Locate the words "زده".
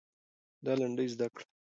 1.13-1.27